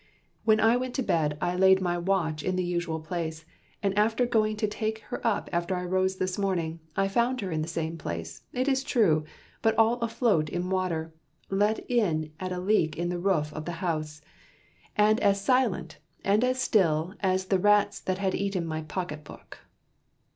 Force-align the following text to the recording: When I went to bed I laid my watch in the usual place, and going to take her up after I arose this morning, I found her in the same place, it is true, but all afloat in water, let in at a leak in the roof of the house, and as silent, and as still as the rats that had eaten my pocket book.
When 0.45 0.59
I 0.59 0.77
went 0.77 0.95
to 0.95 1.03
bed 1.03 1.37
I 1.41 1.55
laid 1.55 1.79
my 1.79 1.95
watch 1.95 2.41
in 2.41 2.55
the 2.55 2.63
usual 2.63 2.99
place, 3.01 3.45
and 3.83 3.93
going 4.31 4.57
to 4.57 4.67
take 4.67 4.97
her 5.13 5.21
up 5.27 5.47
after 5.53 5.75
I 5.75 5.83
arose 5.83 6.15
this 6.15 6.39
morning, 6.39 6.79
I 6.97 7.07
found 7.07 7.41
her 7.41 7.51
in 7.51 7.61
the 7.61 7.67
same 7.67 7.99
place, 7.99 8.41
it 8.51 8.67
is 8.67 8.83
true, 8.83 9.25
but 9.61 9.75
all 9.77 9.99
afloat 9.99 10.49
in 10.49 10.71
water, 10.71 11.13
let 11.51 11.87
in 11.87 12.31
at 12.39 12.51
a 12.51 12.59
leak 12.59 12.97
in 12.97 13.09
the 13.09 13.19
roof 13.19 13.53
of 13.53 13.65
the 13.65 13.73
house, 13.73 14.21
and 14.95 15.19
as 15.19 15.39
silent, 15.45 15.99
and 16.23 16.43
as 16.43 16.59
still 16.59 17.13
as 17.19 17.45
the 17.45 17.59
rats 17.59 17.99
that 17.99 18.17
had 18.17 18.33
eaten 18.33 18.65
my 18.65 18.81
pocket 18.81 19.23
book. 19.23 19.59